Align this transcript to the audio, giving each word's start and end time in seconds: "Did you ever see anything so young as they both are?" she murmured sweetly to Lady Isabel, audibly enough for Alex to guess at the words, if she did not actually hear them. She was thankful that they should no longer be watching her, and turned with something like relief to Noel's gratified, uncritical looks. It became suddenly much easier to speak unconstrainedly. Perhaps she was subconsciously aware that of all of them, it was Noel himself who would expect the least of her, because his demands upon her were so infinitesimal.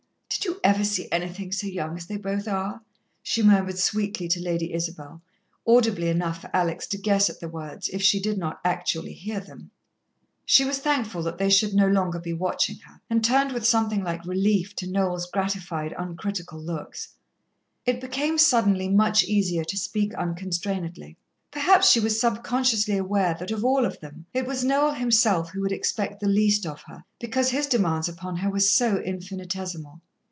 "Did 0.33 0.45
you 0.45 0.59
ever 0.63 0.83
see 0.83 1.07
anything 1.11 1.51
so 1.51 1.67
young 1.67 1.97
as 1.97 2.07
they 2.07 2.17
both 2.17 2.47
are?" 2.47 2.81
she 3.21 3.43
murmured 3.43 3.77
sweetly 3.77 4.27
to 4.29 4.41
Lady 4.41 4.73
Isabel, 4.73 5.21
audibly 5.67 6.07
enough 6.07 6.41
for 6.41 6.49
Alex 6.51 6.87
to 6.87 6.97
guess 6.97 7.29
at 7.29 7.39
the 7.39 7.47
words, 7.49 7.89
if 7.89 8.01
she 8.01 8.19
did 8.19 8.37
not 8.39 8.59
actually 8.65 9.13
hear 9.13 9.39
them. 9.39 9.69
She 10.45 10.65
was 10.65 10.79
thankful 10.79 11.21
that 11.23 11.37
they 11.37 11.49
should 11.51 11.75
no 11.75 11.85
longer 11.87 12.17
be 12.17 12.33
watching 12.33 12.77
her, 12.87 13.01
and 13.09 13.23
turned 13.23 13.51
with 13.51 13.67
something 13.67 14.03
like 14.03 14.25
relief 14.25 14.73
to 14.77 14.87
Noel's 14.89 15.27
gratified, 15.29 15.93
uncritical 15.99 16.59
looks. 16.59 17.09
It 17.85 18.01
became 18.01 18.39
suddenly 18.39 18.89
much 18.89 19.23
easier 19.25 19.65
to 19.65 19.77
speak 19.77 20.11
unconstrainedly. 20.15 21.17
Perhaps 21.51 21.89
she 21.91 21.99
was 21.99 22.19
subconsciously 22.19 22.97
aware 22.97 23.35
that 23.39 23.51
of 23.51 23.63
all 23.65 23.85
of 23.85 23.99
them, 23.99 24.25
it 24.33 24.47
was 24.47 24.63
Noel 24.63 24.93
himself 24.93 25.51
who 25.51 25.61
would 25.61 25.71
expect 25.73 26.19
the 26.19 26.27
least 26.29 26.65
of 26.65 26.81
her, 26.87 27.03
because 27.19 27.49
his 27.51 27.67
demands 27.67 28.09
upon 28.09 28.37
her 28.37 28.49
were 28.49 28.61
so 28.61 28.97
infinitesimal. 28.99 30.01